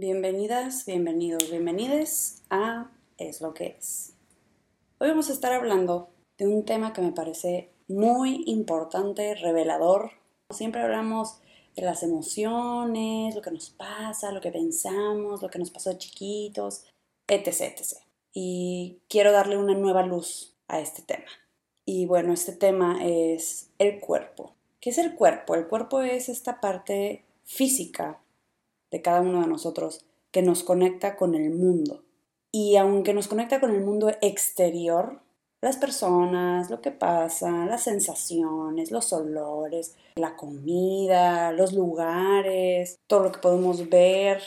Bienvenidas, 0.00 0.86
bienvenidos, 0.86 1.50
bienvenides 1.50 2.44
a 2.50 2.88
Es 3.16 3.40
lo 3.40 3.52
que 3.52 3.74
es. 3.76 4.14
Hoy 4.98 5.08
vamos 5.08 5.28
a 5.28 5.32
estar 5.32 5.52
hablando 5.52 6.10
de 6.36 6.46
un 6.46 6.64
tema 6.64 6.92
que 6.92 7.00
me 7.00 7.10
parece 7.10 7.72
muy 7.88 8.44
importante, 8.46 9.34
revelador. 9.34 10.12
Siempre 10.50 10.82
hablamos 10.82 11.40
de 11.74 11.82
las 11.82 12.04
emociones, 12.04 13.34
lo 13.34 13.42
que 13.42 13.50
nos 13.50 13.70
pasa, 13.70 14.30
lo 14.30 14.40
que 14.40 14.52
pensamos, 14.52 15.42
lo 15.42 15.50
que 15.50 15.58
nos 15.58 15.72
pasó 15.72 15.90
de 15.90 15.98
chiquitos, 15.98 16.84
etc, 17.26 17.48
etc. 17.48 17.96
Y 18.32 19.00
quiero 19.08 19.32
darle 19.32 19.56
una 19.56 19.74
nueva 19.74 20.06
luz 20.06 20.54
a 20.68 20.78
este 20.78 21.02
tema. 21.02 21.26
Y 21.84 22.06
bueno, 22.06 22.32
este 22.32 22.52
tema 22.52 23.04
es 23.04 23.72
el 23.78 23.98
cuerpo. 23.98 24.54
¿Qué 24.78 24.90
es 24.90 24.98
el 24.98 25.16
cuerpo? 25.16 25.56
El 25.56 25.66
cuerpo 25.66 26.02
es 26.02 26.28
esta 26.28 26.60
parte 26.60 27.24
física 27.42 28.20
de 28.90 29.02
cada 29.02 29.20
uno 29.20 29.40
de 29.42 29.48
nosotros 29.48 30.04
que 30.30 30.42
nos 30.42 30.62
conecta 30.62 31.16
con 31.16 31.34
el 31.34 31.50
mundo. 31.50 32.02
Y 32.52 32.76
aunque 32.76 33.14
nos 33.14 33.28
conecta 33.28 33.60
con 33.60 33.70
el 33.74 33.82
mundo 33.82 34.10
exterior, 34.20 35.20
las 35.60 35.76
personas, 35.76 36.70
lo 36.70 36.80
que 36.80 36.92
pasa, 36.92 37.66
las 37.66 37.82
sensaciones, 37.82 38.90
los 38.90 39.12
olores, 39.12 39.96
la 40.14 40.36
comida, 40.36 41.52
los 41.52 41.72
lugares, 41.72 42.98
todo 43.06 43.24
lo 43.24 43.32
que 43.32 43.40
podemos 43.40 43.88
ver, 43.88 44.40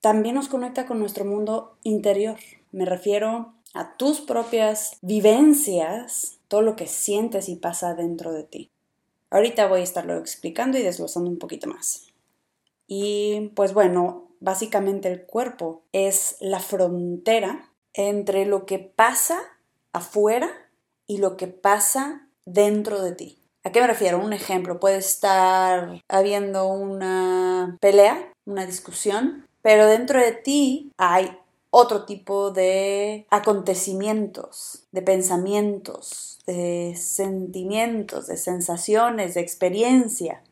también 0.00 0.34
nos 0.34 0.48
conecta 0.48 0.86
con 0.86 1.00
nuestro 1.00 1.24
mundo 1.24 1.76
interior. 1.82 2.38
Me 2.72 2.86
refiero 2.86 3.52
a 3.74 3.96
tus 3.96 4.20
propias 4.20 4.96
vivencias, 5.02 6.38
todo 6.48 6.62
lo 6.62 6.76
que 6.76 6.86
sientes 6.86 7.48
y 7.48 7.56
pasa 7.56 7.94
dentro 7.94 8.32
de 8.32 8.44
ti. 8.44 8.70
Ahorita 9.30 9.66
voy 9.66 9.80
a 9.80 9.84
estarlo 9.84 10.16
explicando 10.16 10.78
y 10.78 10.82
desglosando 10.82 11.28
un 11.28 11.38
poquito 11.38 11.68
más. 11.68 12.07
Y 12.88 13.52
pues 13.54 13.72
bueno, 13.74 14.32
básicamente 14.40 15.08
el 15.12 15.24
cuerpo 15.24 15.84
es 15.92 16.36
la 16.40 16.58
frontera 16.58 17.70
entre 17.92 18.46
lo 18.46 18.66
que 18.66 18.78
pasa 18.78 19.40
afuera 19.92 20.50
y 21.06 21.18
lo 21.18 21.36
que 21.36 21.46
pasa 21.46 22.28
dentro 22.44 23.02
de 23.02 23.12
ti. 23.12 23.38
¿A 23.62 23.70
qué 23.70 23.80
me 23.80 23.86
refiero? 23.86 24.18
Un 24.18 24.32
ejemplo, 24.32 24.80
puede 24.80 24.96
estar 24.96 26.02
habiendo 26.08 26.66
una 26.68 27.76
pelea, 27.80 28.32
una 28.46 28.64
discusión, 28.64 29.46
pero 29.62 29.86
dentro 29.86 30.20
de 30.20 30.32
ti 30.32 30.90
hay 30.96 31.36
otro 31.70 32.04
tipo 32.06 32.50
de 32.50 33.26
acontecimientos, 33.30 34.84
de 34.92 35.02
pensamientos, 35.02 36.38
de 36.46 36.94
sentimientos, 36.96 38.26
de 38.26 38.38
sensaciones, 38.38 39.34
de 39.34 39.40
experiencia. 39.40 40.42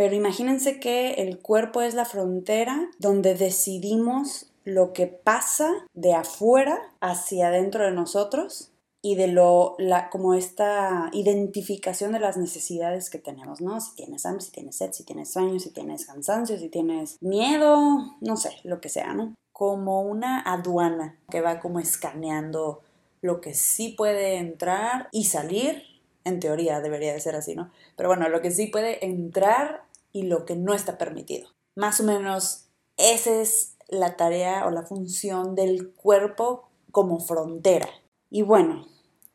Pero 0.00 0.14
imagínense 0.14 0.80
que 0.80 1.12
el 1.12 1.40
cuerpo 1.40 1.82
es 1.82 1.92
la 1.92 2.06
frontera 2.06 2.88
donde 2.98 3.34
decidimos 3.34 4.50
lo 4.64 4.94
que 4.94 5.06
pasa 5.06 5.70
de 5.92 6.14
afuera 6.14 6.78
hacia 7.02 7.48
adentro 7.48 7.84
de 7.84 7.92
nosotros 7.92 8.72
y 9.02 9.16
de 9.16 9.26
lo, 9.26 9.74
la, 9.76 10.08
como 10.08 10.32
esta 10.32 11.10
identificación 11.12 12.12
de 12.12 12.20
las 12.20 12.38
necesidades 12.38 13.10
que 13.10 13.18
tenemos, 13.18 13.60
¿no? 13.60 13.78
Si 13.78 13.94
tienes 13.94 14.24
hambre, 14.24 14.42
si 14.42 14.52
tienes 14.52 14.76
sed, 14.76 14.90
si 14.92 15.04
tienes 15.04 15.34
sueño, 15.34 15.58
si 15.58 15.68
tienes 15.68 16.06
cansancio, 16.06 16.58
si 16.58 16.70
tienes 16.70 17.18
miedo, 17.20 18.16
no 18.22 18.38
sé, 18.38 18.56
lo 18.64 18.80
que 18.80 18.88
sea, 18.88 19.12
¿no? 19.12 19.34
Como 19.52 20.00
una 20.00 20.40
aduana 20.40 21.18
que 21.30 21.42
va 21.42 21.60
como 21.60 21.78
escaneando 21.78 22.80
lo 23.20 23.42
que 23.42 23.52
sí 23.52 23.90
puede 23.90 24.38
entrar 24.38 25.10
y 25.12 25.24
salir, 25.24 25.82
en 26.24 26.40
teoría 26.40 26.80
debería 26.80 27.12
de 27.12 27.20
ser 27.20 27.36
así, 27.36 27.54
¿no? 27.54 27.70
Pero 27.96 28.08
bueno, 28.08 28.30
lo 28.30 28.40
que 28.40 28.50
sí 28.50 28.68
puede 28.68 29.04
entrar 29.04 29.89
y 30.12 30.22
lo 30.24 30.44
que 30.44 30.56
no 30.56 30.74
está 30.74 30.98
permitido. 30.98 31.48
Más 31.74 32.00
o 32.00 32.04
menos 32.04 32.66
esa 32.96 33.40
es 33.40 33.76
la 33.88 34.16
tarea 34.16 34.66
o 34.66 34.70
la 34.70 34.82
función 34.82 35.54
del 35.54 35.92
cuerpo 35.92 36.68
como 36.92 37.20
frontera. 37.20 37.88
Y 38.30 38.42
bueno, 38.42 38.86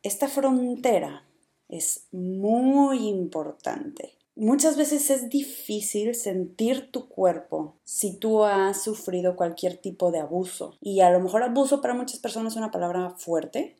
esta 0.02 0.28
frontera 0.28 1.24
es 1.68 2.06
muy 2.12 3.08
importante. 3.08 4.14
Muchas 4.38 4.76
veces 4.76 5.08
es 5.10 5.30
difícil 5.30 6.14
sentir 6.14 6.90
tu 6.90 7.08
cuerpo 7.08 7.76
si 7.84 8.18
tú 8.18 8.44
has 8.44 8.82
sufrido 8.82 9.34
cualquier 9.34 9.78
tipo 9.78 10.10
de 10.10 10.20
abuso. 10.20 10.76
Y 10.80 11.00
a 11.00 11.10
lo 11.10 11.20
mejor 11.20 11.42
abuso 11.42 11.80
para 11.80 11.94
muchas 11.94 12.20
personas 12.20 12.52
es 12.52 12.58
una 12.58 12.70
palabra 12.70 13.14
fuerte, 13.16 13.76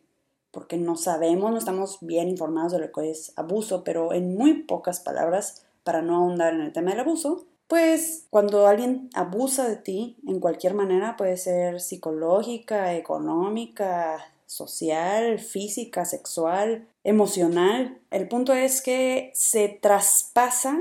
porque 0.50 0.78
no 0.78 0.96
sabemos, 0.96 1.50
no 1.50 1.58
estamos 1.58 1.98
bien 2.00 2.28
informados 2.28 2.72
de 2.72 2.78
lo 2.78 2.90
que 2.90 3.10
es 3.10 3.34
abuso, 3.36 3.84
pero 3.84 4.14
en 4.14 4.34
muy 4.34 4.62
pocas 4.62 5.00
palabras 5.00 5.65
para 5.86 6.02
no 6.02 6.16
ahondar 6.16 6.52
en 6.52 6.62
el 6.62 6.72
tema 6.72 6.90
del 6.90 6.98
abuso, 6.98 7.46
pues 7.68 8.26
cuando 8.28 8.66
alguien 8.66 9.08
abusa 9.14 9.68
de 9.68 9.76
ti 9.76 10.18
en 10.26 10.40
cualquier 10.40 10.74
manera, 10.74 11.16
puede 11.16 11.36
ser 11.36 11.80
psicológica, 11.80 12.94
económica, 12.96 14.34
social, 14.46 15.38
física, 15.38 16.04
sexual, 16.04 16.88
emocional, 17.04 18.00
el 18.10 18.26
punto 18.26 18.52
es 18.52 18.82
que 18.82 19.30
se 19.32 19.68
traspasa 19.68 20.76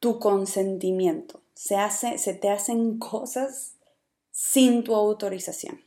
tu 0.00 0.18
consentimiento, 0.18 1.40
se, 1.54 1.76
hace, 1.76 2.18
se 2.18 2.34
te 2.34 2.50
hacen 2.50 2.98
cosas 2.98 3.76
sin 4.32 4.82
tu 4.82 4.96
autorización. 4.96 5.80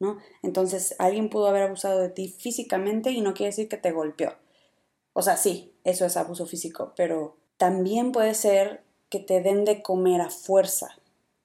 ¿no? 0.00 0.16
Entonces, 0.42 0.94
alguien 0.98 1.28
pudo 1.28 1.48
haber 1.48 1.64
abusado 1.64 2.00
de 2.00 2.08
ti 2.08 2.28
físicamente 2.28 3.10
y 3.10 3.20
no 3.20 3.34
quiere 3.34 3.50
decir 3.50 3.68
que 3.68 3.76
te 3.76 3.92
golpeó. 3.92 4.32
O 5.12 5.22
sea, 5.22 5.36
sí, 5.36 5.74
eso 5.88 6.04
es 6.04 6.16
abuso 6.16 6.46
físico, 6.46 6.92
pero 6.96 7.36
también 7.56 8.12
puede 8.12 8.34
ser 8.34 8.82
que 9.08 9.20
te 9.20 9.40
den 9.40 9.64
de 9.64 9.82
comer 9.82 10.20
a 10.20 10.30
fuerza 10.30 10.98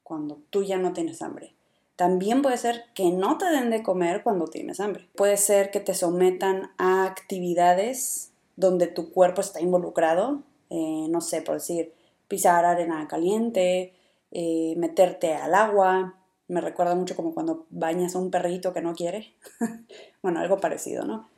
cuando 0.03 0.39
tú 0.49 0.63
ya 0.63 0.77
no 0.77 0.93
tienes 0.93 1.21
hambre. 1.21 1.53
También 1.95 2.41
puede 2.41 2.57
ser 2.57 2.85
que 2.95 3.11
no 3.11 3.37
te 3.37 3.45
den 3.45 3.69
de 3.69 3.83
comer 3.83 4.23
cuando 4.23 4.45
tienes 4.45 4.79
hambre. 4.79 5.07
Puede 5.15 5.37
ser 5.37 5.71
que 5.71 5.79
te 5.79 5.93
sometan 5.93 6.71
a 6.77 7.05
actividades 7.05 8.31
donde 8.55 8.87
tu 8.87 9.11
cuerpo 9.11 9.41
está 9.41 9.61
involucrado, 9.61 10.41
eh, 10.69 11.07
no 11.09 11.21
sé, 11.21 11.41
por 11.41 11.55
decir, 11.55 11.93
pisar 12.27 12.65
arena 12.65 13.07
caliente, 13.07 13.93
eh, 14.31 14.73
meterte 14.77 15.35
al 15.35 15.53
agua. 15.53 16.15
Me 16.47 16.61
recuerda 16.61 16.95
mucho 16.95 17.15
como 17.15 17.33
cuando 17.33 17.65
bañas 17.69 18.15
a 18.15 18.19
un 18.19 18.31
perrito 18.31 18.73
que 18.73 18.81
no 18.81 18.93
quiere. 18.95 19.33
bueno, 20.21 20.39
algo 20.39 20.59
parecido, 20.59 21.05
¿no? 21.05 21.29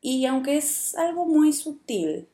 Y 0.00 0.26
aunque 0.26 0.56
es 0.56 0.94
algo 0.96 1.26
muy 1.26 1.52
sutil, 1.52 2.28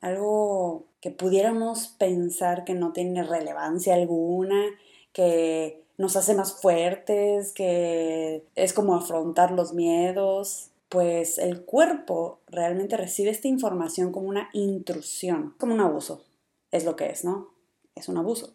algo 0.00 0.84
que 1.00 1.10
pudiéramos 1.10 1.88
pensar 1.88 2.64
que 2.64 2.74
no 2.74 2.92
tiene 2.92 3.22
relevancia 3.22 3.94
alguna, 3.94 4.64
que 5.12 5.82
nos 5.96 6.16
hace 6.16 6.34
más 6.34 6.60
fuertes, 6.60 7.52
que 7.52 8.44
es 8.54 8.72
como 8.72 8.94
afrontar 8.94 9.50
los 9.50 9.74
miedos, 9.74 10.70
pues 10.88 11.38
el 11.38 11.64
cuerpo 11.64 12.38
realmente 12.46 12.96
recibe 12.96 13.30
esta 13.30 13.48
información 13.48 14.12
como 14.12 14.28
una 14.28 14.48
intrusión, 14.52 15.54
como 15.58 15.74
un 15.74 15.80
abuso. 15.80 16.24
Es 16.70 16.84
lo 16.84 16.96
que 16.96 17.10
es, 17.10 17.24
¿no? 17.24 17.48
Es 17.94 18.08
un 18.08 18.16
abuso. 18.16 18.54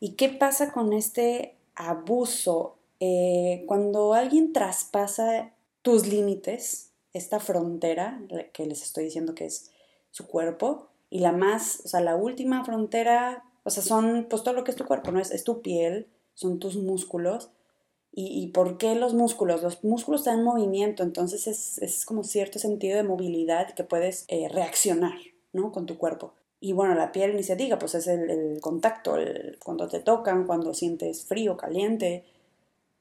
¿Y 0.00 0.12
qué 0.12 0.28
pasa 0.28 0.72
con 0.72 0.92
este 0.92 1.54
abuso? 1.74 2.76
Eh, 3.00 3.64
cuando 3.66 4.14
alguien 4.14 4.52
traspasa 4.52 5.52
tus 5.82 6.06
límites, 6.06 6.90
esta 7.14 7.40
frontera 7.40 8.20
que 8.52 8.66
les 8.66 8.82
estoy 8.82 9.04
diciendo 9.04 9.34
que 9.34 9.46
es 9.46 9.70
su 10.10 10.26
cuerpo, 10.26 10.88
y 11.14 11.20
la 11.20 11.30
más, 11.30 11.80
o 11.84 11.88
sea, 11.88 12.00
la 12.00 12.16
última 12.16 12.64
frontera, 12.64 13.44
o 13.62 13.70
sea, 13.70 13.82
son 13.82 14.26
pues 14.28 14.42
todo 14.42 14.52
lo 14.52 14.64
que 14.64 14.72
es 14.72 14.76
tu 14.76 14.84
cuerpo, 14.84 15.12
¿no? 15.12 15.20
Es, 15.20 15.30
es 15.30 15.44
tu 15.44 15.62
piel, 15.62 16.08
son 16.34 16.58
tus 16.58 16.76
músculos. 16.76 17.50
¿Y, 18.16 18.48
por 18.48 18.78
qué 18.78 18.94
los 18.94 19.12
músculos? 19.12 19.62
Los 19.62 19.82
músculos 19.82 20.20
están 20.20 20.38
en 20.38 20.44
movimiento, 20.44 21.02
entonces 21.02 21.48
es, 21.48 21.78
es 21.78 22.04
como 22.04 22.22
cierto 22.22 22.60
sentido 22.60 22.96
de 22.96 23.02
movilidad 23.02 23.74
que 23.74 23.82
puedes 23.82 24.24
eh, 24.28 24.48
reaccionar, 24.48 25.18
¿no? 25.52 25.72
Con 25.72 25.86
tu 25.86 25.98
cuerpo. 25.98 26.32
Y 26.60 26.72
bueno, 26.72 26.94
la 26.94 27.12
piel 27.12 27.36
ni 27.36 27.42
se 27.42 27.56
diga, 27.56 27.78
pues 27.78 27.94
es 27.96 28.06
el, 28.06 28.60
contacto, 28.60 29.16
cuando 29.64 29.88
te 29.88 30.00
tocan, 30.00 30.46
cuando 30.46 30.74
sientes 30.74 31.24
frío, 31.24 31.56
caliente. 31.56 32.24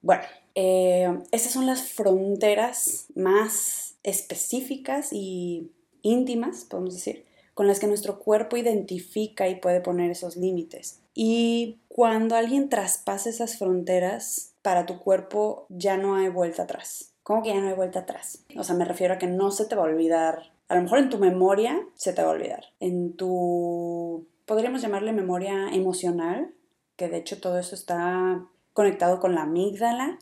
Bueno, 0.02 0.24
eh, 0.56 1.20
esas 1.32 1.52
son 1.52 1.68
las 1.68 1.84
fronteras 1.84 3.06
más 3.16 3.93
específicas 4.04 5.10
y 5.12 5.72
íntimas, 6.02 6.66
podemos 6.66 6.94
decir, 6.94 7.26
con 7.54 7.68
las 7.68 7.80
que 7.80 7.88
nuestro 7.88 8.20
cuerpo 8.20 8.58
identifica 8.58 9.48
y 9.48 9.56
puede 9.56 9.82
poner 9.82 10.12
esos 10.12 10.38
límites. 10.38 11.02
Y 11.14 11.80
cuando 11.88 12.36
alguien 12.36 12.70
traspasa 12.70 13.30
esas 13.30 13.58
fronteras, 13.58 14.54
para 14.62 14.86
tu 14.86 15.00
cuerpo 15.00 15.68
ya 15.70 15.98
no 15.98 16.16
hay 16.16 16.30
vuelta 16.30 16.64
atrás. 16.64 17.14
¿Cómo 17.22 17.44
que 17.44 17.50
ya 17.50 17.62
no 17.62 17.68
hay 17.68 17.76
vuelta 17.76 18.00
atrás? 18.00 18.44
O 18.58 18.64
sea, 18.64 18.76
me 18.76 18.86
refiero 18.86 19.14
a 19.14 19.18
que 19.18 19.28
no 19.28 19.52
se 19.52 19.66
te 19.66 19.76
va 19.76 19.84
a 19.84 19.86
olvidar. 19.86 20.52
A 20.68 20.76
lo 20.76 20.82
mejor 20.82 21.00
en 21.00 21.10
tu 21.10 21.20
memoria 21.20 21.80
se 21.96 22.14
te 22.14 22.22
va 22.22 22.30
a 22.30 22.34
olvidar. 22.34 22.66
En 22.80 23.16
tu, 23.16 24.28
podríamos 24.46 24.82
llamarle 24.82 25.14
memoria 25.14 25.70
emocional, 25.72 26.54
que 26.96 27.08
de 27.08 27.18
hecho 27.18 27.40
todo 27.40 27.60
eso 27.60 27.76
está 27.76 28.46
conectado 28.74 29.20
con 29.20 29.36
la 29.36 29.44
amígdala, 29.44 30.20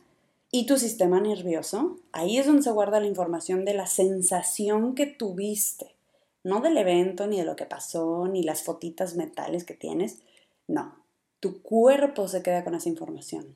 y 0.51 0.65
tu 0.65 0.77
sistema 0.77 1.21
nervioso, 1.21 1.97
ahí 2.11 2.37
es 2.37 2.45
donde 2.45 2.63
se 2.63 2.71
guarda 2.71 2.99
la 2.99 3.07
información 3.07 3.63
de 3.63 3.73
la 3.73 3.87
sensación 3.87 4.95
que 4.95 5.05
tuviste, 5.07 5.95
no 6.43 6.59
del 6.59 6.77
evento, 6.77 7.25
ni 7.25 7.37
de 7.37 7.45
lo 7.45 7.55
que 7.55 7.65
pasó, 7.65 8.27
ni 8.27 8.43
las 8.43 8.63
fotitas 8.63 9.15
mentales 9.15 9.63
que 9.63 9.73
tienes, 9.73 10.19
no. 10.67 10.95
tu 11.39 11.61
cuerpo 11.61 12.27
se 12.27 12.43
queda 12.43 12.65
con 12.65 12.75
esa 12.75 12.89
información 12.89 13.55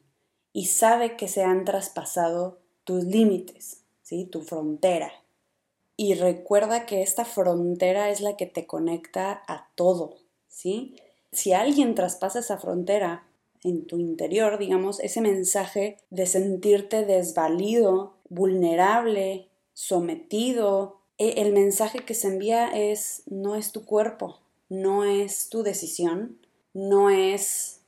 y 0.53 0.67
sabe 0.67 1.17
que 1.17 1.27
se 1.27 1.43
han 1.43 1.65
traspasado 1.65 2.59
tus 2.85 3.03
límites, 3.03 3.81
¿sí? 4.01 4.25
tu 4.25 4.41
frontera. 4.41 5.11
Y 5.97 6.13
recuerda 6.13 6.85
que 6.85 7.01
esta 7.01 7.25
frontera 7.25 8.09
es 8.09 8.21
la 8.21 8.37
que 8.37 8.45
te 8.45 8.65
conecta 8.65 9.43
a 9.47 9.67
todo, 9.75 10.15
¿sí? 10.47 10.95
Si 11.31 11.51
alguien 11.51 11.95
traspasa 11.95 12.39
esa 12.39 12.57
frontera 12.57 13.25
en 13.65 13.85
tu 13.87 13.97
interior, 13.97 14.57
digamos, 14.59 14.99
ese 14.99 15.21
mensaje 15.21 15.97
de 16.11 16.27
sentirte 16.27 17.03
desvalido, 17.03 18.15
vulnerable, 18.29 19.49
sometido, 19.73 21.01
e, 21.17 21.41
el 21.41 21.51
mensaje 21.51 21.99
que 21.99 22.13
se 22.13 22.27
envía 22.27 22.67
es 22.67 23.23
no 23.25 23.55
es 23.55 23.71
tu 23.71 23.85
cuerpo, 23.85 24.39
no 24.69 25.03
es 25.03 25.49
tu 25.49 25.63
decisión, 25.63 26.39
no 26.73 27.09
es 27.09 27.81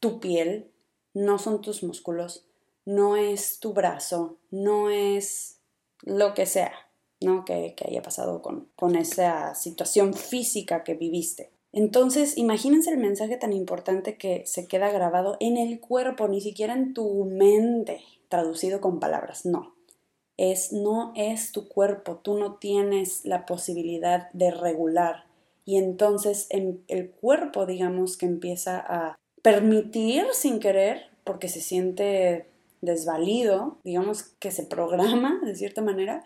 tu 0.00 0.18
piel, 0.18 0.70
no 1.12 1.38
son 1.38 1.60
tus 1.60 1.82
músculos, 1.82 2.46
no 2.86 3.16
es 3.16 3.60
tu 3.60 3.74
brazo, 3.74 4.38
no 4.50 4.90
es 4.90 5.58
lo 6.02 6.32
que 6.34 6.46
sea, 6.46 6.72
¿no? 7.20 7.44
Que, 7.44 7.76
haya 7.86 8.02
pasado 8.02 8.40
con, 8.40 8.68
con 8.76 8.96
esa 8.96 9.54
situación 9.54 10.14
física 10.14 10.84
que 10.84 10.94
viviste. 10.94 11.51
Entonces, 11.72 12.36
imagínense 12.36 12.90
el 12.90 12.98
mensaje 12.98 13.38
tan 13.38 13.54
importante 13.54 14.16
que 14.16 14.42
se 14.46 14.66
queda 14.66 14.90
grabado 14.90 15.38
en 15.40 15.56
el 15.56 15.80
cuerpo, 15.80 16.28
ni 16.28 16.40
siquiera 16.42 16.74
en 16.74 16.92
tu 16.92 17.24
mente, 17.24 18.02
traducido 18.28 18.80
con 18.82 19.00
palabras, 19.00 19.46
no. 19.46 19.74
Es 20.36 20.72
no 20.72 21.12
es 21.16 21.52
tu 21.52 21.68
cuerpo, 21.68 22.16
tú 22.16 22.38
no 22.38 22.56
tienes 22.56 23.24
la 23.24 23.46
posibilidad 23.46 24.30
de 24.32 24.50
regular. 24.50 25.24
Y 25.64 25.78
entonces 25.78 26.46
en 26.50 26.82
el 26.88 27.10
cuerpo, 27.10 27.64
digamos, 27.64 28.18
que 28.18 28.26
empieza 28.26 28.78
a 28.78 29.18
permitir 29.40 30.26
sin 30.32 30.60
querer, 30.60 31.06
porque 31.24 31.48
se 31.48 31.60
siente 31.60 32.46
desvalido, 32.82 33.78
digamos 33.84 34.24
que 34.24 34.50
se 34.50 34.64
programa 34.64 35.40
de 35.42 35.54
cierta 35.54 35.80
manera, 35.80 36.24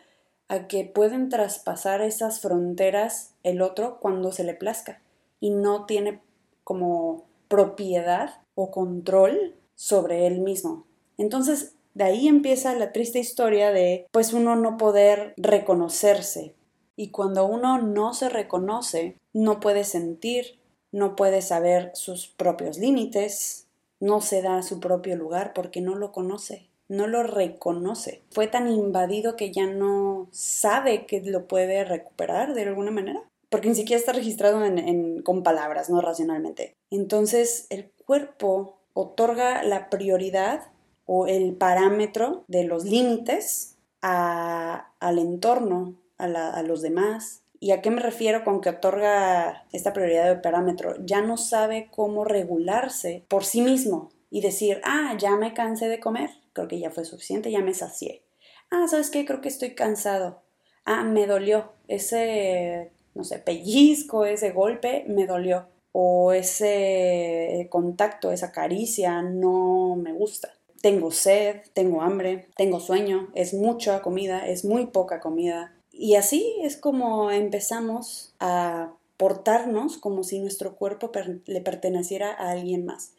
a 0.48 0.66
que 0.66 0.84
pueden 0.84 1.28
traspasar 1.28 2.00
esas 2.00 2.40
fronteras 2.40 3.34
el 3.42 3.62
otro 3.62 3.98
cuando 4.00 4.32
se 4.32 4.42
le 4.42 4.54
plazca 4.54 5.02
y 5.40 5.50
no 5.50 5.86
tiene 5.86 6.20
como 6.64 7.24
propiedad 7.48 8.40
o 8.54 8.70
control 8.70 9.54
sobre 9.74 10.26
él 10.26 10.40
mismo. 10.40 10.86
Entonces, 11.18 11.74
de 11.94 12.04
ahí 12.04 12.28
empieza 12.28 12.74
la 12.74 12.92
triste 12.92 13.18
historia 13.18 13.70
de 13.70 14.06
pues 14.10 14.32
uno 14.32 14.56
no 14.56 14.76
poder 14.76 15.34
reconocerse. 15.36 16.54
Y 16.96 17.10
cuando 17.10 17.46
uno 17.46 17.80
no 17.80 18.14
se 18.14 18.28
reconoce, 18.28 19.18
no 19.32 19.60
puede 19.60 19.84
sentir, 19.84 20.58
no 20.92 21.14
puede 21.14 21.42
saber 21.42 21.90
sus 21.94 22.28
propios 22.28 22.78
límites, 22.78 23.66
no 24.00 24.20
se 24.20 24.42
da 24.42 24.62
su 24.62 24.80
propio 24.80 25.16
lugar 25.16 25.52
porque 25.54 25.80
no 25.80 25.94
lo 25.94 26.12
conoce 26.12 26.68
no 26.88 27.06
lo 27.06 27.22
reconoce. 27.22 28.22
Fue 28.30 28.46
tan 28.46 28.68
invadido 28.68 29.36
que 29.36 29.52
ya 29.52 29.66
no 29.66 30.28
sabe 30.30 31.06
que 31.06 31.20
lo 31.20 31.46
puede 31.46 31.84
recuperar 31.84 32.54
de 32.54 32.62
alguna 32.62 32.90
manera. 32.90 33.22
Porque 33.56 33.70
ni 33.70 33.74
siquiera 33.74 33.98
está 33.98 34.12
registrado 34.12 34.62
en, 34.62 35.22
con 35.22 35.42
palabras, 35.42 35.88
no 35.88 36.02
racionalmente. 36.02 36.76
Entonces 36.90 37.66
el 37.70 37.90
cuerpo 38.04 38.76
otorga 38.92 39.62
la 39.62 39.88
prioridad 39.88 40.64
o 41.06 41.26
el 41.26 41.54
parámetro 41.54 42.44
de 42.48 42.64
los 42.64 42.84
límites 42.84 43.78
al 44.02 45.18
entorno, 45.18 45.94
a, 46.18 46.62
los 46.64 46.82
demás, 46.82 47.44
¿Y 47.58 47.70
a 47.70 47.80
qué 47.80 47.90
me 47.90 48.02
refiero 48.02 48.44
con 48.44 48.60
que 48.60 48.68
otorga 48.68 49.64
esta 49.72 49.94
prioridad 49.94 50.26
de 50.26 50.36
parámetro? 50.36 50.94
Ya 51.02 51.22
no 51.22 51.38
sabe 51.38 51.88
cómo 51.90 52.26
regularse 52.26 53.24
por 53.26 53.42
sí 53.42 53.62
mismo 53.62 54.10
y 54.30 54.42
decir, 54.42 54.82
ah, 54.84 55.16
ya 55.18 55.34
me 55.36 55.54
cansé 55.54 55.88
de 55.88 55.98
comer, 55.98 56.28
creo 56.52 56.68
que 56.68 56.78
ya 56.78 56.90
fue 56.90 57.06
suficiente, 57.06 57.50
ya 57.50 57.60
me 57.60 57.72
sacié. 57.72 58.22
Ah, 58.70 58.86
¿sabes 58.86 59.08
qué? 59.08 59.24
Creo 59.24 59.40
que 59.40 59.48
estoy 59.48 59.74
cansado. 59.74 60.42
Ah, 60.84 61.04
me 61.04 61.26
dolió. 61.26 61.72
Ese, 61.88 62.92
no 63.16 63.24
sé, 63.24 63.38
pellizco, 63.38 64.24
ese 64.24 64.50
golpe, 64.52 65.04
me 65.08 65.26
dolió. 65.26 65.66
O 65.92 66.32
ese 66.32 67.68
contacto, 67.70 68.30
esa 68.30 68.52
caricia, 68.52 69.22
no 69.22 69.96
me 69.96 70.12
gusta. 70.12 70.52
Tengo 70.82 71.10
sed, 71.10 71.62
tengo 71.72 72.02
hambre, 72.02 72.48
tengo 72.56 72.80
sueño, 72.80 73.30
es 73.34 73.54
mucha 73.54 74.02
comida, 74.02 74.46
es 74.46 74.64
muy 74.64 74.86
poca 74.86 75.20
comida. 75.20 75.74
Y 75.90 76.16
así 76.16 76.56
es 76.62 76.76
como 76.76 77.30
empezamos 77.30 78.34
a 78.38 78.92
portarnos 79.16 79.96
como 79.96 80.22
si 80.22 80.38
nuestro 80.38 80.76
cuerpo 80.76 81.10
le 81.46 81.60
perteneciera 81.62 82.32
a 82.32 82.50
alguien 82.50 82.84
más. 82.84 83.12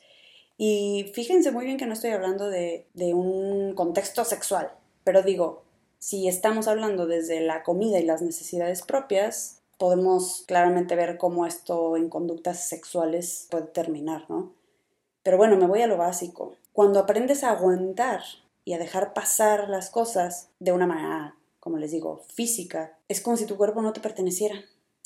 Y 0.57 1.11
fíjense 1.13 1.51
muy 1.51 1.65
bien 1.65 1.77
que 1.77 1.85
no 1.85 1.93
estoy 1.93 2.11
hablando 2.11 2.49
de, 2.49 2.87
un 2.95 3.73
contexto 3.75 4.25
sexual, 4.25 4.71
pero 5.03 5.21
digo, 5.21 5.63
si 5.99 6.27
estamos 6.27 6.67
hablando 6.67 7.05
desde 7.05 7.41
la 7.41 7.63
comida 7.63 7.99
y 7.99 8.05
las 8.05 8.21
necesidades 8.21 8.81
propias, 8.81 9.56
podemos 9.77 10.43
claramente 10.47 10.95
ver 10.95 11.17
cómo 11.17 11.45
esto 11.45 11.97
en 11.97 12.09
conductas 12.09 12.67
sexuales 12.67 13.47
puede 13.49 13.67
terminar, 13.67 14.25
¿no? 14.29 14.53
Pero 15.23 15.37
bueno, 15.37 15.57
me 15.57 15.67
voy 15.67 15.81
a 15.81 15.87
lo 15.87 15.97
básico. 15.97 16.55
Cuando 16.73 16.99
aprendes 16.99 17.43
a 17.43 17.51
aguantar 17.51 18.21
y 18.65 18.73
a 18.73 18.79
dejar 18.79 19.13
pasar 19.13 19.69
las 19.69 19.89
cosas 19.89 20.49
de 20.59 20.71
una 20.71 20.87
manera, 20.87 21.35
como 21.59 21.77
les 21.77 21.91
digo, 21.91 22.21
física, 22.33 22.97
es 23.07 23.21
como 23.21 23.37
si 23.37 23.45
tu 23.45 23.57
cuerpo 23.57 23.81
no 23.81 23.93
te 23.93 23.99
perteneciera, 23.99 24.55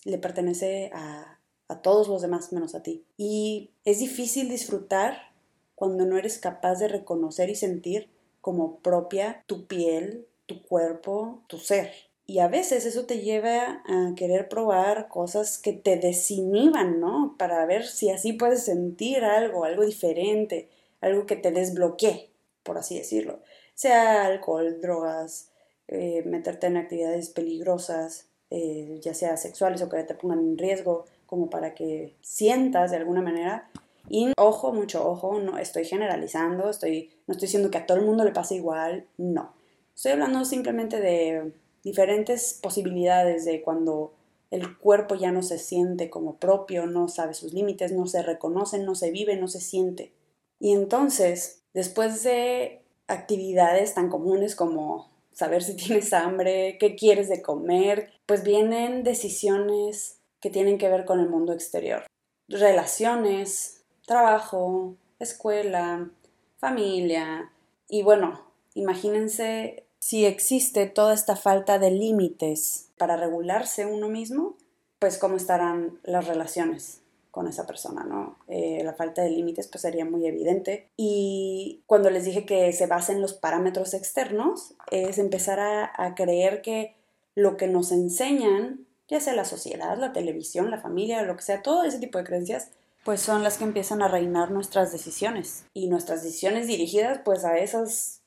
le 0.04 0.18
pertenece 0.18 0.92
a, 0.94 1.38
a 1.68 1.82
todos 1.82 2.08
los 2.08 2.22
demás 2.22 2.52
menos 2.52 2.76
a 2.76 2.84
ti. 2.84 3.04
Y 3.18 3.72
es 3.86 4.00
difícil 4.00 4.50
disfrutar 4.50 5.32
cuando 5.76 6.06
no 6.06 6.18
eres 6.18 6.38
capaz 6.38 6.76
de 6.76 6.88
reconocer 6.88 7.50
y 7.50 7.56
sentir 7.56 8.10
como 8.42 8.78
propia 8.80 9.44
tu 9.48 9.66
piel, 9.66 10.28
tu 10.46 10.62
cuerpo, 10.64 11.42
tu 11.48 11.58
ser. 11.58 11.92
Y 12.32 12.40
a 12.40 12.48
veces 12.48 12.86
eso 12.86 13.04
te 13.04 13.20
lleva 13.20 13.84
a 13.86 14.16
querer 14.16 14.48
probar 14.48 15.10
cosas 15.10 15.58
que 15.58 15.74
te 15.74 15.98
desinhiban, 15.98 17.02
¿no? 17.02 17.36
Para 17.38 17.66
ver 17.66 17.86
si 17.86 18.10
así 18.10 18.32
puedes 18.32 18.64
sentir 18.64 19.26
algo, 19.26 19.66
algo 19.66 19.86
diferente, 19.86 20.70
algo 21.02 21.26
que 21.26 21.36
te 21.36 21.52
desbloquee, 21.52 22.30
por 22.64 22.78
así 22.78 22.98
decirlo. 22.98 23.42
Sea 23.74 24.24
alcohol, 24.28 24.80
drogas, 24.80 25.50
eh, 25.90 26.24
meterte 26.26 26.68
en 26.68 26.78
actividades 26.78 27.28
peligrosas, 27.28 28.30
eh, 28.50 28.98
ya 29.02 29.14
sea 29.14 29.36
sexuales 29.36 29.82
o 29.82 29.90
que 29.90 30.02
te 30.04 30.16
pongan 30.16 30.40
en 30.40 30.58
riesgo, 30.58 31.04
como 31.26 31.50
para 31.50 31.74
que 31.74 32.16
sientas 32.22 32.92
de 32.92 32.98
alguna 32.98 33.22
manera 33.22 33.70
y 34.08 34.32
ojo, 34.38 34.72
mucho 34.72 35.06
ojo, 35.06 35.42
no 35.42 35.58
estoy 35.58 35.84
generalizando, 35.84 36.70
estoy, 36.70 37.10
no 37.28 37.34
estoy 37.34 37.48
diciendo 37.48 37.70
que 37.70 37.80
a 37.80 37.86
todo 37.86 37.98
el 37.98 38.06
mundo 38.06 38.24
le 38.24 38.32
pase 38.32 38.56
igual, 38.56 39.06
no. 39.18 39.52
Estoy 39.94 40.14
hablando 40.14 40.46
simplemente 40.46 41.02
de 41.02 41.52
diferentes 41.84 42.60
posibilidades 42.62 43.46
de 43.46 43.62
cuando 43.62 44.14
el 44.52 44.78
cuerpo 44.78 45.16
ya 45.16 45.32
no 45.32 45.44
se 45.44 45.58
siente 45.58 46.10
como 46.10 46.38
propio, 46.38 46.86
no 46.86 47.08
sabe 47.08 47.34
sus 47.34 47.54
límites, 47.54 47.94
no 47.94 48.06
se 48.06 48.22
reconoce, 48.22 48.80
no 48.80 48.96
se 48.96 49.12
vive, 49.12 49.38
no 49.38 49.48
se 49.48 49.62
siente. 49.62 50.12
Y 50.60 50.74
entonces, 50.74 51.64
después 51.74 52.24
de 52.24 52.84
actividades 53.08 53.94
tan 53.94 54.10
comunes 54.10 54.56
como 54.56 55.10
saber 55.32 55.64
si 55.64 55.76
tienes 55.76 56.14
hambre, 56.14 56.78
qué 56.80 56.96
quieres 56.96 57.30
de 57.30 57.42
comer, 57.42 58.12
pues 58.26 58.44
vienen 58.44 59.04
decisiones 59.04 60.20
que 60.42 60.50
tienen 60.50 60.78
que 60.78 60.90
ver 60.90 61.06
con 61.06 61.20
el 61.20 61.30
mundo 61.30 61.54
exterior. 61.54 62.06
Relaciones, 62.48 63.84
trabajo, 64.06 64.96
escuela, 65.20 66.10
familia. 66.58 67.52
Y 67.88 68.04
bueno, 68.04 68.42
imagínense 68.74 69.86
si 70.02 70.26
existe 70.26 70.88
toda 70.88 71.14
esta 71.14 71.36
falta 71.36 71.78
de 71.78 71.92
límites 71.92 72.90
para 72.98 73.18
regularse 73.18 73.86
uno 73.86 74.10
mismo, 74.10 74.58
pues 75.00 75.20
cómo 75.20 75.38
estarán 75.38 76.00
las 76.04 76.28
relaciones 76.28 77.02
con 77.30 77.48
esa 77.48 77.66
persona, 77.66 78.04
¿no? 78.04 78.36
Eh, 78.48 78.82
la 78.84 78.94
falta 78.94 79.22
de 79.22 79.30
límites 79.30 79.68
pues 79.68 79.84
sería 79.84 80.04
muy 80.04 80.26
evidente. 80.26 80.90
Y 80.98 81.84
cuando 81.86 82.10
les 82.10 82.26
dije 82.26 82.46
que 82.46 82.74
se 82.74 82.88
basa 82.88 83.14
en 83.14 83.22
los 83.22 83.34
parámetros 83.34 83.94
externos, 83.94 84.74
es 84.90 85.20
empezar 85.20 85.60
a, 85.60 86.16
creer 86.16 86.62
que 86.62 86.96
lo 87.36 87.56
que 87.56 87.68
nos 87.68 87.92
enseñan, 87.92 88.86
ya 89.08 89.20
sea 89.20 89.34
la 89.34 89.46
sociedad, 89.46 89.98
la 89.98 90.14
televisión, 90.14 90.72
la 90.72 90.82
familia, 90.82 91.22
lo 91.22 91.38
que 91.38 91.44
sea, 91.44 91.62
todo 91.62 91.84
ese 91.84 92.00
tipo 92.00 92.18
de 92.18 92.24
creencias, 92.26 92.70
pues 93.06 93.22
son 93.22 93.44
las 93.44 93.58
que 93.58 93.66
empiezan 93.66 94.02
a 94.02 94.08
reinar 94.08 94.52
nuestras 94.52 94.92
decisiones 94.92 95.64
y 95.74 95.88
nuestras 95.88 96.24
decisiones 96.24 96.68
dirigidas 96.68 97.22
pues 97.24 97.46
a 97.46 97.58
esas 97.58 98.21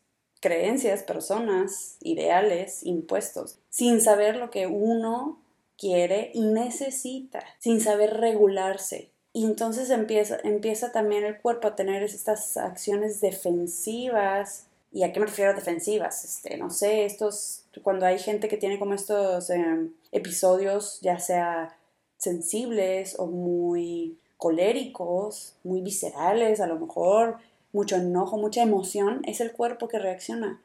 creencias, 0.44 1.02
personas, 1.02 1.96
ideales, 2.02 2.82
impuestos, 2.82 3.56
sin 3.70 4.02
saber 4.02 4.36
lo 4.36 4.50
que 4.50 4.66
uno 4.66 5.40
quiere 5.78 6.32
y 6.34 6.42
necesita, 6.42 7.42
sin 7.58 7.80
saber 7.80 8.18
regularse. 8.18 9.08
Y 9.32 9.46
entonces 9.46 9.88
empieza, 9.88 10.36
empieza 10.44 10.92
también 10.92 11.24
el 11.24 11.40
cuerpo 11.40 11.68
a 11.68 11.76
tener 11.76 12.02
estas 12.02 12.58
acciones 12.58 13.22
defensivas. 13.22 14.66
¿Y 14.92 15.04
a 15.04 15.14
qué 15.14 15.20
me 15.20 15.26
refiero 15.26 15.54
defensivas? 15.54 16.26
Este, 16.26 16.58
no 16.58 16.68
sé, 16.68 17.06
estos, 17.06 17.64
cuando 17.82 18.04
hay 18.04 18.18
gente 18.18 18.46
que 18.46 18.58
tiene 18.58 18.78
como 18.78 18.92
estos 18.92 19.48
em, 19.48 19.94
episodios, 20.12 20.98
ya 21.00 21.18
sea 21.20 21.74
sensibles 22.18 23.18
o 23.18 23.28
muy 23.28 24.18
coléricos, 24.36 25.54
muy 25.64 25.80
viscerales, 25.80 26.60
a 26.60 26.66
lo 26.66 26.78
mejor 26.78 27.38
mucho 27.74 27.96
enojo, 27.96 28.38
mucha 28.38 28.62
emoción, 28.62 29.20
es 29.26 29.40
el 29.40 29.52
cuerpo 29.52 29.88
que 29.88 29.98
reacciona. 29.98 30.62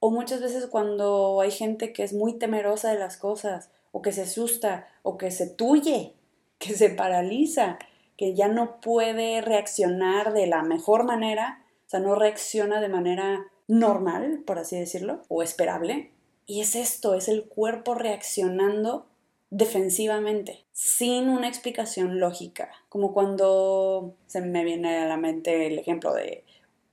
O 0.00 0.10
muchas 0.10 0.40
veces 0.40 0.66
cuando 0.66 1.40
hay 1.40 1.50
gente 1.50 1.92
que 1.92 2.02
es 2.02 2.12
muy 2.12 2.38
temerosa 2.38 2.90
de 2.90 2.98
las 2.98 3.16
cosas, 3.16 3.70
o 3.92 4.02
que 4.02 4.12
se 4.12 4.22
asusta, 4.22 4.88
o 5.02 5.18
que 5.18 5.30
se 5.30 5.46
tuye, 5.46 6.14
que 6.58 6.74
se 6.74 6.90
paraliza, 6.90 7.78
que 8.16 8.34
ya 8.34 8.48
no 8.48 8.80
puede 8.80 9.42
reaccionar 9.42 10.32
de 10.32 10.46
la 10.46 10.62
mejor 10.62 11.04
manera, 11.04 11.62
o 11.86 11.90
sea, 11.90 12.00
no 12.00 12.14
reacciona 12.14 12.80
de 12.80 12.88
manera 12.88 13.46
normal, 13.68 14.42
por 14.46 14.58
así 14.58 14.78
decirlo, 14.78 15.22
o 15.28 15.42
esperable. 15.42 16.12
Y 16.46 16.62
es 16.62 16.74
esto, 16.74 17.14
es 17.14 17.28
el 17.28 17.44
cuerpo 17.44 17.94
reaccionando 17.94 19.06
defensivamente, 19.50 20.64
sin 20.72 21.28
una 21.28 21.48
explicación 21.48 22.20
lógica, 22.20 22.70
como 22.88 23.12
cuando 23.12 24.16
se 24.26 24.40
me 24.40 24.64
viene 24.64 24.98
a 24.98 25.06
la 25.06 25.16
mente 25.16 25.66
el 25.66 25.78
ejemplo 25.78 26.12
de 26.14 26.44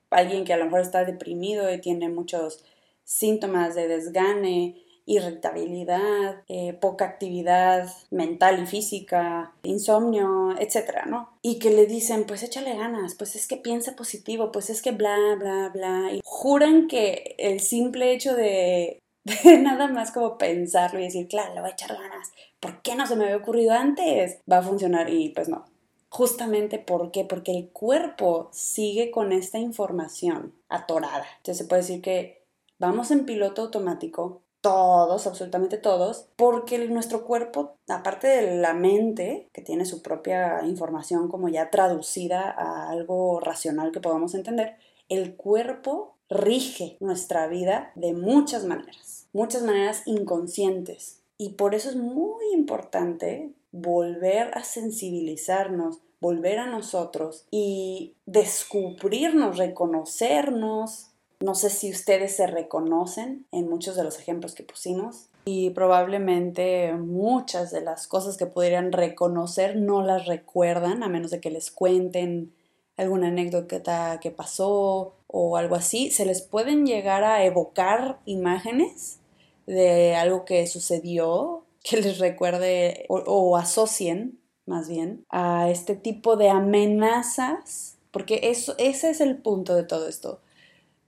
alguien 0.09 0.45
que 0.45 0.53
a 0.53 0.57
lo 0.57 0.65
mejor 0.65 0.81
está 0.81 1.05
deprimido 1.05 1.73
y 1.73 1.81
tiene 1.81 2.09
muchos 2.09 2.63
síntomas 3.03 3.75
de 3.75 3.87
desgane, 3.87 4.83
irritabilidad, 5.05 6.43
eh, 6.47 6.73
poca 6.73 7.05
actividad 7.05 7.89
mental 8.09 8.63
y 8.63 8.65
física, 8.65 9.53
insomnio, 9.63 10.55
etcétera, 10.57 11.05
¿no? 11.05 11.37
Y 11.41 11.59
que 11.59 11.71
le 11.71 11.85
dicen, 11.87 12.25
pues 12.25 12.43
échale 12.43 12.75
ganas, 12.75 13.15
pues 13.15 13.35
es 13.35 13.47
que 13.47 13.57
piensa 13.57 13.95
positivo, 13.95 14.51
pues 14.51 14.69
es 14.69 14.81
que 14.81 14.91
bla, 14.91 15.17
bla, 15.37 15.69
bla. 15.73 16.13
Y 16.13 16.21
juran 16.23 16.87
que 16.87 17.35
el 17.37 17.59
simple 17.59 18.13
hecho 18.13 18.33
de, 18.35 18.43
de 18.43 19.02
nada 19.61 19.87
más 19.87 20.11
como 20.11 20.37
pensarlo 20.37 20.99
y 20.99 21.03
decir, 21.03 21.27
claro, 21.27 21.53
le 21.53 21.61
voy 21.61 21.69
a 21.69 21.73
echar 21.73 21.95
ganas, 21.95 22.31
¿por 22.59 22.81
qué 22.81 22.95
no 22.95 23.07
se 23.07 23.15
me 23.15 23.25
había 23.25 23.37
ocurrido 23.37 23.73
antes? 23.73 24.39
Va 24.51 24.57
a 24.57 24.63
funcionar 24.63 25.09
y 25.09 25.29
pues 25.29 25.49
no. 25.49 25.65
Justamente 26.09 26.77
¿por? 26.77 27.25
Porque 27.25 27.51
el 27.51 27.69
cuerpo 27.69 28.49
sigue 28.51 29.09
con 29.11 29.31
esta 29.31 29.57
información 29.57 30.53
atorada. 30.69 31.25
Entonces 31.37 31.57
se 31.57 31.65
puede 31.65 31.81
decir 31.81 32.01
que 32.01 32.43
vamos 32.77 33.09
en 33.11 33.25
piloto 33.25 33.63
automático, 33.63 34.43
todos, 34.61 35.27
absolutamente 35.27 35.77
todos, 35.77 36.29
porque 36.35 36.87
nuestro 36.87 37.25
cuerpo, 37.25 37.75
aparte 37.87 38.27
de 38.27 38.57
la 38.57 38.73
mente, 38.73 39.49
que 39.53 39.61
tiene 39.61 39.85
su 39.85 40.01
propia 40.01 40.61
información 40.65 41.27
como 41.27 41.49
ya 41.49 41.69
traducida 41.69 42.51
a 42.51 42.89
algo 42.89 43.39
racional 43.39 43.91
que 43.91 43.99
podamos 43.99 44.35
entender, 44.35 44.77
el 45.09 45.35
cuerpo 45.35 46.17
rige 46.33 46.97
nuestra 46.99 47.47
vida 47.47 47.91
de 47.95 48.13
muchas 48.13 48.65
maneras, 48.65 49.27
muchas 49.33 49.63
maneras 49.63 50.03
inconscientes. 50.05 51.19
Y 51.37 51.49
por 51.49 51.75
eso 51.75 51.89
es 51.89 51.95
muy 51.95 52.53
importante 52.53 53.51
volver 53.71 54.51
a 54.57 54.63
sensibilizarnos, 54.63 55.99
volver 56.19 56.59
a 56.59 56.67
nosotros 56.67 57.45
y 57.51 58.13
descubrirnos, 58.25 59.57
reconocernos, 59.57 61.09
no 61.43 61.55
sé 61.55 61.69
si 61.69 61.91
ustedes 61.91 62.35
se 62.37 62.47
reconocen 62.47 63.45
en 63.51 63.69
muchos 63.69 63.97
de 63.97 64.03
los 64.05 64.17
ejemplos 64.17 64.55
que 64.55 64.63
pusimos 64.63 65.27
y 65.43 65.71
probablemente 65.71 66.93
muchas 66.93 67.71
de 67.71 67.81
las 67.81 68.07
cosas 68.07 68.37
que 68.37 68.45
pudieran 68.45 68.93
reconocer 68.93 69.75
no 69.75 70.01
las 70.01 70.25
recuerdan 70.25 71.03
a 71.03 71.09
menos 71.09 71.31
de 71.31 71.41
que 71.41 71.51
les 71.51 71.69
cuenten 71.69 72.53
alguna 72.95 73.27
anécdota 73.27 74.19
que 74.21 74.31
pasó 74.31 75.15
o 75.35 75.57
algo 75.57 75.75
así. 75.75 76.11
Se 76.11 76.25
les 76.25 76.43
pueden 76.43 76.85
llegar 76.85 77.23
a 77.23 77.43
evocar 77.43 78.19
imágenes 78.25 79.19
de 79.65 80.15
algo 80.15 80.45
que 80.45 80.67
sucedió 80.67 81.65
que 81.83 81.97
les 81.97 82.19
recuerde 82.19 83.05
o, 83.09 83.57
asocien 83.57 84.39
más 84.65 84.87
bien 84.87 85.25
a 85.29 85.69
este 85.69 85.95
tipo 85.95 86.37
de 86.37 86.49
amenazas 86.49 87.97
porque 88.11 88.41
eso, 88.43 88.75
ese 88.77 89.09
es 89.09 89.19
el 89.19 89.37
punto 89.37 89.75
de 89.75 89.83
todo 89.83 90.07
esto 90.07 90.39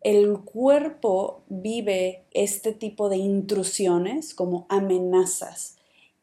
el 0.05 0.37
cuerpo 0.41 1.41
vive 1.47 2.25
este 2.29 2.73
tipo 2.73 3.09
de 3.09 3.17
intrusiones 3.17 4.35
como 4.35 4.67
amenazas 4.69 5.77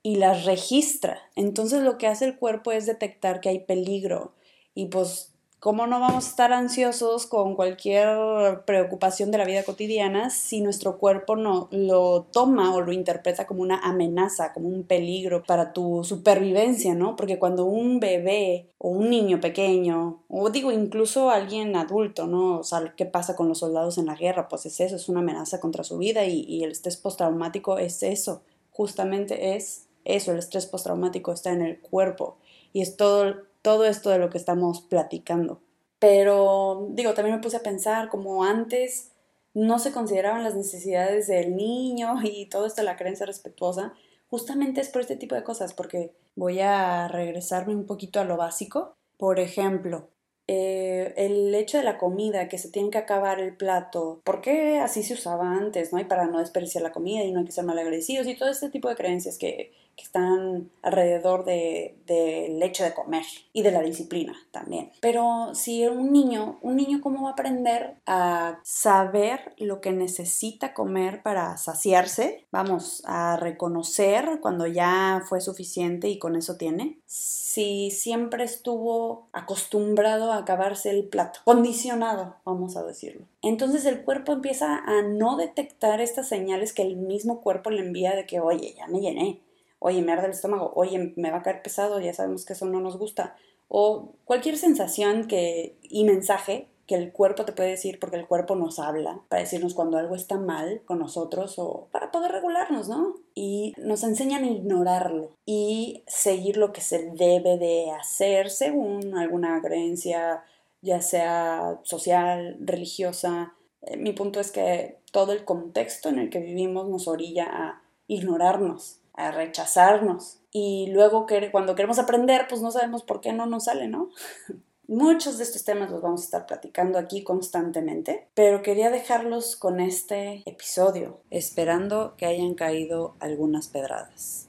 y 0.05 0.17
las 0.17 0.45
registra. 0.45 1.19
Entonces 1.35 1.83
lo 1.83 1.99
que 1.99 2.07
hace 2.07 2.27
el 2.27 2.37
cuerpo 2.37 2.71
es 2.71 2.87
detectar 2.87 3.41
que 3.41 3.49
hay 3.49 3.59
peligro 3.59 4.35
y 4.73 4.87
pues 4.87 5.32
¿Cómo 5.63 5.87
no 5.87 6.01
vamos 6.01 6.27
a 6.27 6.29
estar 6.29 6.53
ansiosos 6.53 7.29
con 7.29 7.55
cualquier 7.55 8.65
preocupación 8.65 9.31
de 9.31 9.39
la 9.39 9.45
vida 9.45 9.63
cotidiana 9.63 10.29
si 10.29 10.61
nuestro 10.61 10.99
cuerpo 10.99 11.37
no 11.37 11.69
lo 11.71 12.23
toma 12.33 12.75
o 12.75 12.81
lo 12.81 12.91
interpreta 12.91 13.47
como 13.47 13.63
una 13.63 13.79
amenaza, 13.79 14.53
como 14.53 14.67
un 14.67 14.83
peligro 14.83 15.45
para 15.45 15.73
tu 15.73 16.03
supervivencia, 16.03 16.97
¿no? 16.97 17.15
Porque 17.15 17.39
cuando 17.39 17.65
un 17.65 18.01
bebé 18.01 18.73
o 18.77 18.89
un 18.89 19.09
niño 19.09 19.41
pequeño, 19.41 20.25
o 20.29 20.51
digo 20.51 20.73
incluso 20.73 21.31
alguien 21.31 21.77
adulto, 21.77 22.27
¿no? 22.27 22.59
O 22.59 22.65
sea, 22.65 22.95
¿qué 22.97 23.07
pasa 23.07 23.37
con 23.37 23.47
los 23.47 23.61
soldados 23.61 23.99
en 23.99 24.07
la 24.07 24.17
guerra? 24.17 24.49
Pues 24.49 24.67
es 24.67 24.81
eso, 24.81 24.97
es 24.97 25.09
una 25.09 25.21
amenaza 25.21 25.61
contra 25.61 25.85
su 25.85 25.97
vida 25.97 26.25
y, 26.25 26.65
el 26.65 26.73
estrés 26.73 26.97
postraumático 26.97 27.79
es 27.79 28.03
eso, 28.03 28.43
justamente 28.73 29.55
es 29.55 29.87
eso, 30.05 30.33
el 30.33 30.39
estrés 30.41 30.67
postraumático 30.67 31.33
está 31.33 31.53
en 31.53 31.63
el 31.63 31.79
cuerpo 31.79 32.39
y 32.73 32.83
es 32.83 32.97
todo 32.97 33.52
todo 33.63 33.87
esto 33.87 34.11
de 34.11 34.19
lo 34.19 34.31
que 34.31 34.39
estamos 34.39 34.83
platicando. 34.83 35.63
Pero 35.99 36.89
digo, 36.91 37.15
también 37.15 37.37
me 37.37 37.43
puse 37.43 37.57
a 37.57 37.63
pensar 37.63 38.09
como 38.09 38.45
antes 38.45 39.13
no 39.55 39.79
se 39.79 39.93
consideraban 39.93 40.45
las 40.45 40.55
necesidades 40.55 41.27
del 41.27 41.57
niño 41.57 42.17
y 42.25 42.47
todo 42.47 42.67
esto, 42.67 42.83
la 42.83 42.97
creencia 42.97 43.27
respetuosa, 43.27 43.95
justamente 44.29 44.81
es 44.81 44.89
por 44.89 45.03
este 45.03 45.17
tipo 45.17 45.35
de 45.35 45.45
cosas, 45.45 45.75
porque 45.75 46.13
voy 46.35 46.61
a 46.61 47.09
regresarme 47.09 47.75
un 47.75 47.87
poquito 47.87 48.21
a 48.21 48.25
lo 48.25 48.37
básico. 48.37 48.97
Por 49.19 49.39
ejemplo, 49.39 50.09
eh, 50.49 51.15
el 51.17 51.55
hecho 51.55 51.79
de 51.79 51.85
la 51.85 51.99
comida, 51.99 52.49
que 52.49 52.59
se 52.59 52.71
tiene 52.71 52.91
que 52.91 52.99
acabar 52.99 53.41
el 53.41 53.57
plato, 53.57 54.23
porque 54.25 54.79
así 54.79 55.03
se 55.03 55.15
usaba 55.15 55.53
antes, 55.53 55.93
¿no? 55.93 56.01
Y 56.01 56.05
para 56.05 56.27
no 56.27 56.39
desperdiciar 56.39 56.83
la 56.83 56.93
comida 56.93 57.23
y 57.23 57.31
no 57.31 57.41
hay 57.41 57.47
que 57.47 57.53
ser 57.53 57.65
malagradecidos 57.65 58.27
y 58.27 58.37
todo 58.37 58.51
este 58.51 58.71
tipo 58.71 58.89
de 58.89 58.97
creencias 58.97 59.39
que 59.39 59.73
que 59.97 60.05
están 60.05 60.71
alrededor 60.83 61.45
del 61.45 61.95
de, 62.07 62.59
hecho 62.63 62.85
de 62.85 62.95
comer 62.95 63.25
y 63.53 63.63
de 63.63 63.73
la 63.73 63.81
disciplina 63.83 64.35
también. 64.51 64.91
Pero 65.01 65.55
si 65.55 65.87
un 65.87 66.13
niño, 66.13 66.59
un 66.63 66.77
niño 66.77 67.01
cómo 67.03 67.23
va 67.25 67.31
a 67.31 67.33
aprender 67.33 67.97
a 68.07 68.61
saber 68.63 69.55
lo 69.59 69.81
que 69.81 69.93
necesita 69.93 70.75
comer 70.75 71.23
para 71.23 71.57
saciarse, 71.57 72.47
vamos, 72.51 73.03
a 73.07 73.37
reconocer 73.37 74.39
cuando 74.41 74.67
ya 74.67 75.23
fue 75.29 75.41
suficiente 75.41 76.09
y 76.09 76.19
con 76.19 76.37
eso 76.37 76.57
tiene, 76.57 76.99
si 77.07 77.91
siempre 77.91 78.45
estuvo 78.45 79.29
acostumbrado 79.33 80.33
a 80.33 80.39
acabarse 80.39 80.91
el 80.91 81.05
plato, 81.05 81.41
condicionado, 81.45 82.37
vamos 82.45 82.77
a 82.77 82.83
decirlo. 82.83 83.27
Entonces 83.43 83.85
el 83.85 84.03
cuerpo 84.03 84.33
empieza 84.33 84.77
a 84.77 85.03
no 85.03 85.37
detectar 85.37 86.01
estas 86.01 86.29
señales 86.29 86.73
que 86.73 86.83
el 86.83 86.97
mismo 86.97 87.41
cuerpo 87.41 87.71
le 87.71 87.83
envía 87.83 88.15
de 88.17 88.27
que, 88.27 88.41
oye, 88.41 88.75
ya 88.77 88.87
me 88.87 89.01
llené 89.01 89.41
oye, 89.83 90.03
me 90.03 90.13
arde 90.13 90.27
el 90.27 90.33
estómago, 90.33 90.73
oye, 90.75 91.13
me 91.17 91.31
va 91.31 91.39
a 91.39 91.43
caer 91.43 91.63
pesado, 91.63 92.01
ya 92.01 92.15
sabemos 92.15 92.45
que 92.45 92.53
eso 92.53 92.67
no 92.67 92.81
nos 92.81 92.97
gusta. 92.97 93.37
O 93.69 94.13
cualquier 94.25 94.57
sensación 94.57 95.27
que, 95.27 95.77
y 95.83 96.05
mensaje 96.05 96.69
que 96.87 96.95
el 96.95 97.13
cuerpo 97.13 97.45
te 97.45 97.53
puede 97.53 97.71
decir, 97.71 97.99
porque 97.99 98.17
el 98.17 98.27
cuerpo 98.27 98.55
nos 98.55 98.79
habla, 98.79 99.21
para 99.29 99.43
decirnos 99.43 99.75
cuando 99.75 99.99
algo 99.99 100.15
está 100.15 100.37
mal 100.37 100.83
con 100.85 100.99
nosotros 100.99 101.59
o 101.59 101.89
para 101.91 102.11
poder 102.11 102.33
regularnos, 102.33 102.89
¿no? 102.89 103.15
Y 103.35 103.73
nos 103.79 104.03
enseñan 104.05 104.45
a 104.45 104.51
ignorarlo 104.51 105.31
y 105.47 106.05
seguir 106.07 106.57
lo 106.57 106.73
que 106.73 106.81
se 106.81 107.11
debe 107.13 107.59
de 107.59 107.91
hacer 107.91 108.51
según 108.51 109.17
alguna 109.17 109.61
creencia, 109.63 110.45
ya 110.81 111.01
sea 111.01 111.81
social, 111.83 112.57
religiosa. 112.61 113.55
Eh, 113.83 113.97
mi 113.97 114.13
punto 114.13 114.41
es 114.41 114.51
que 114.53 114.99
todo 115.13 115.33
el 115.33 115.45
contexto 115.45 116.09
en 116.09 116.19
el 116.19 116.31
que 116.31 116.41
vivimos 116.41 116.89
nos 116.89 117.09
orilla 117.09 117.47
a 117.51 117.83
ignorarnos 118.07 119.02
a 119.15 119.31
rechazarnos. 119.31 120.39
Y 120.51 120.89
luego 120.91 121.27
que, 121.27 121.51
cuando 121.51 121.75
queremos 121.75 121.99
aprender, 121.99 122.47
pues 122.49 122.61
no 122.61 122.71
sabemos 122.71 123.03
por 123.03 123.21
qué 123.21 123.33
no 123.33 123.47
nos 123.47 123.65
sale, 123.65 123.89
¿no? 123.89 124.11
Muchos 124.89 125.39
de 125.39 125.45
estos 125.45 125.65
temas 125.65 125.91
los 125.91 126.03
vamos 126.03 126.21
a 126.21 126.25
estar 126.25 126.47
platicando 126.47 126.99
aquí 126.99 127.23
constantemente, 127.23 128.29
pero 128.35 128.63
quería 128.63 128.91
dejarlos 128.91 129.57
con 129.57 129.81
este 129.81 130.43
episodio, 130.45 131.21
esperando 131.31 132.15
que 132.17 132.27
hayan 132.27 132.55
caído 132.55 133.15
algunas 133.21 133.69
pedradas. 133.69 134.49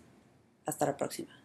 Hasta 0.66 0.86
la 0.86 0.98
próxima. 0.98 1.43